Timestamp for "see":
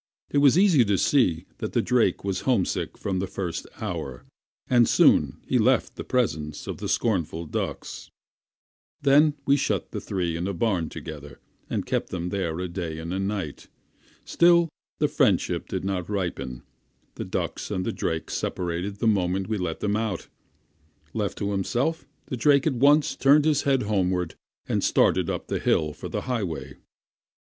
0.97-1.45